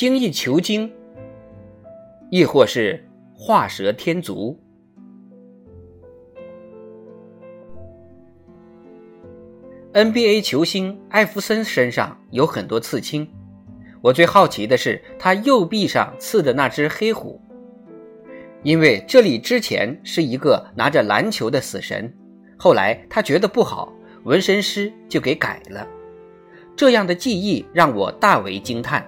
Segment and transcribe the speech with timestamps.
[0.00, 0.90] 精益求精，
[2.30, 4.58] 亦或是画蛇添足。
[9.92, 13.30] NBA 球星艾弗森身上有很多刺青，
[14.00, 17.38] 我最好奇的是他右臂上刺的那只黑虎，
[18.62, 22.10] 因为这里之前是一个拿着篮球的死神，
[22.56, 23.92] 后来他觉得不好，
[24.24, 25.86] 纹身师就给改了。
[26.74, 29.06] 这样的技艺让我大为惊叹。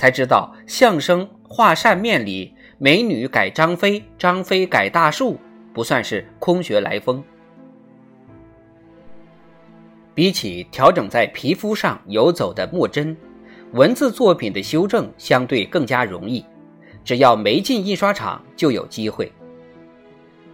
[0.00, 5.38] 才知道相声画扇面里美女改张飞，张飞改大树，
[5.74, 7.22] 不算是空穴来风。
[10.14, 13.14] 比起调整在皮肤上游走的墨针，
[13.72, 16.42] 文字作品的修正相对更加容易，
[17.04, 19.30] 只要没进印刷厂就有机会。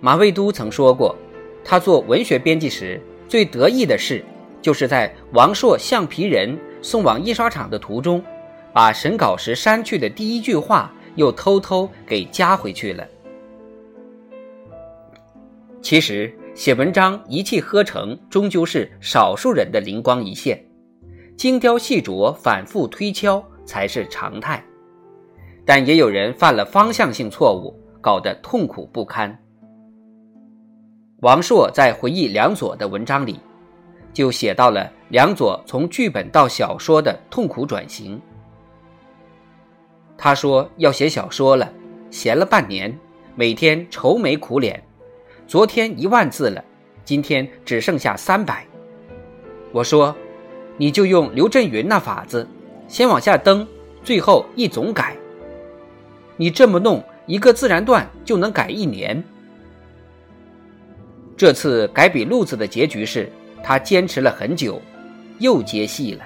[0.00, 1.14] 马未都曾说过，
[1.62, 4.24] 他做文学编辑时最得意的事，
[4.60, 8.20] 就是在王朔橡皮人送往印刷厂的途中。
[8.76, 13.08] 把审稿时删去的第一句话又偷偷给加回去了。
[15.80, 20.62] 其实写文章一气呵成，终究是少数人的灵光一现，
[21.38, 24.62] 精雕细琢、反复推敲才是常态。
[25.64, 29.34] 但也有人犯了方向性错误，搞得痛苦不堪。
[31.22, 33.40] 王朔在回忆梁左的文章里，
[34.12, 38.20] 就写到了梁左从剧本到小说的痛苦转型。
[40.18, 41.70] 他说要写小说了，
[42.10, 42.96] 闲了半年，
[43.34, 44.82] 每天愁眉苦脸。
[45.46, 46.64] 昨天一万字了，
[47.04, 48.66] 今天只剩下三百。
[49.72, 50.16] 我说，
[50.76, 52.48] 你就用刘震云那法子，
[52.88, 53.66] 先往下登，
[54.02, 55.16] 最后一总改。
[56.36, 59.22] 你这么弄，一个自然段就能改一年。
[61.36, 63.30] 这次改笔录子的结局是，
[63.62, 64.80] 他坚持了很久，
[65.38, 66.24] 又接戏了。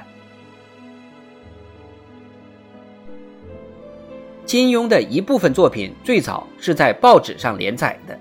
[4.50, 8.18] 金庸的一部分作品最早是在报纸上连载的，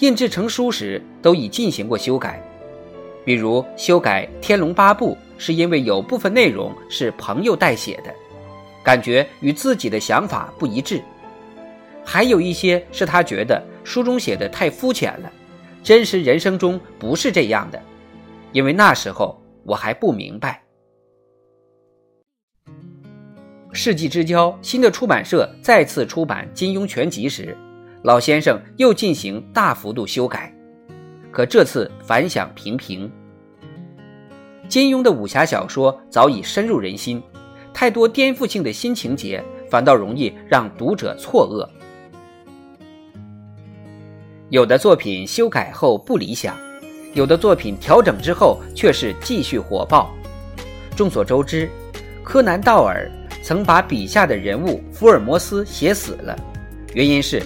[0.00, 2.38] 印制成书时都已进行过修改，
[3.24, 8.14] 比如修改《天龙八部》是因为有部分内容是朋友代写的，
[8.84, 10.98] 感觉与自己的想法不一致；
[12.04, 15.32] 还有一些是他觉得书中写的太肤浅了，
[15.82, 17.80] 真实人生中不是这样的，
[18.52, 20.62] 因为那时候我还不明白。
[23.80, 27.56] 世纪之交新的出版社再次出版金庸全集时，
[28.02, 30.52] 老先生又进行大幅度修改，
[31.30, 33.08] 可这次反响平平。
[34.68, 37.22] 金庸的武侠小说早已深入人心，
[37.72, 39.40] 太多颠覆性的新情节
[39.70, 41.64] 反倒容易让读者错愕。
[44.48, 46.56] 有的作品修改后不理想，
[47.14, 50.12] 有的作品调整之后却是继续火爆。
[50.96, 51.70] 众所周知，
[52.24, 53.08] 柯南道尔。
[53.48, 56.36] 曾把笔下的人物福尔摩斯写死了，
[56.92, 57.42] 原因是，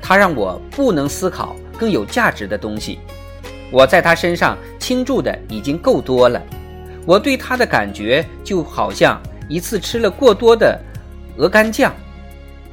[0.00, 2.98] 他让我不能思考更有价值的东西。
[3.70, 6.42] 我在他身上倾注的已经够多了，
[7.04, 10.80] 我对他的感觉就好像一次吃了过多的
[11.36, 11.94] 鹅肝酱，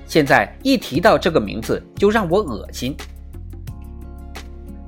[0.05, 2.95] 现在一提到这个名字就让我恶心。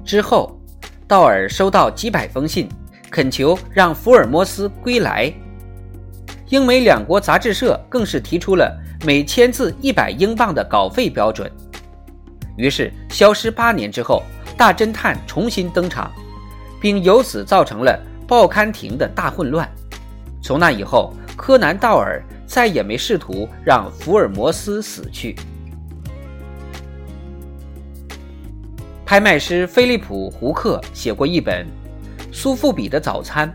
[0.06, 0.58] 之后，
[1.06, 2.70] 道尔收到几百封信，
[3.12, 5.34] 恳求让福尔摩斯归来。
[6.54, 11.52] 英美两国杂志社更是提出了每千字一百英镑的稿费标准。
[12.58, 14.22] 于是，消失八年之后，
[14.56, 16.12] 大侦探重新登场，
[16.80, 19.68] 并由此造成了报刊亭的大混乱。
[20.44, 25.36] 从那以后，柯南·道尔再也没试图让福尔摩斯死去。
[29.04, 31.66] 拍卖师菲利普·胡克写过一本
[32.32, 33.52] 《苏富比的早餐》。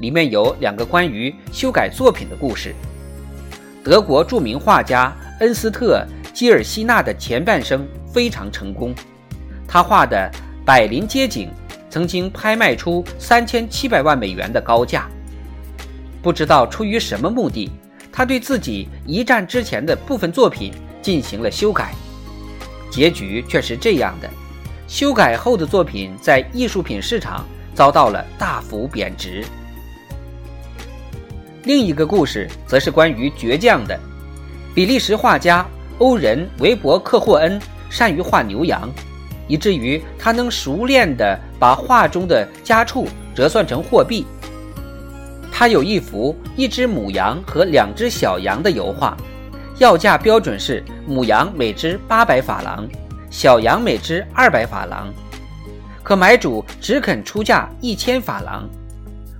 [0.00, 2.74] 里面有两个关于修改作品的故事。
[3.82, 8.94] 德国著名画家恩斯特·基尔希纳的前半生非常成功，
[9.66, 10.30] 他画的
[10.66, 11.50] 百林街景
[11.88, 15.08] 曾经拍卖出三千七百万美元的高价。
[16.22, 17.70] 不知道出于什么目的，
[18.12, 21.94] 他对自己一战之前的部分作品进行了修改，
[22.90, 24.28] 结局却是这样的：
[24.86, 29.42] 修改后的作品在艺术品市场遭到了大幅贬值。
[31.64, 33.98] 另一个故事则是关于倔强的。
[34.74, 35.66] 比利时画家
[35.98, 37.60] 欧仁·维伯克霍恩
[37.90, 38.88] 善于画牛羊，
[39.46, 44.24] 以至于他能熟练地把画中的家畜折算成货币。
[45.52, 49.14] 他有一幅一只母羊和两只小羊的油画，
[49.76, 52.88] 要价标准是母羊每只八百法郎，
[53.28, 55.12] 小羊每只二百法郎，
[56.02, 58.66] 可买主只肯出价一千法郎。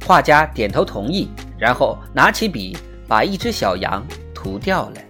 [0.04, 1.30] 画家点头同意，
[1.60, 2.76] 然后拿起笔
[3.06, 4.04] 把一只小羊
[4.34, 5.09] 涂掉了。